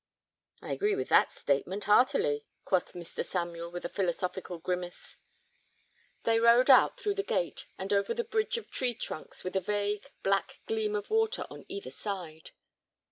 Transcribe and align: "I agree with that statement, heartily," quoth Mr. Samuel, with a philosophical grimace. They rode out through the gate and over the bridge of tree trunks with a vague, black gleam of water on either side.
"I 0.63 0.71
agree 0.71 0.95
with 0.95 1.09
that 1.09 1.31
statement, 1.31 1.83
heartily," 1.83 2.47
quoth 2.65 2.93
Mr. 2.93 3.23
Samuel, 3.23 3.69
with 3.69 3.85
a 3.85 3.87
philosophical 3.87 4.57
grimace. 4.57 5.17
They 6.23 6.39
rode 6.39 6.71
out 6.71 6.99
through 6.99 7.13
the 7.13 7.21
gate 7.21 7.67
and 7.77 7.93
over 7.93 8.15
the 8.15 8.23
bridge 8.23 8.57
of 8.57 8.71
tree 8.71 8.95
trunks 8.95 9.43
with 9.43 9.55
a 9.55 9.61
vague, 9.61 10.07
black 10.23 10.59
gleam 10.65 10.95
of 10.95 11.11
water 11.11 11.45
on 11.51 11.65
either 11.69 11.91
side. 11.91 12.49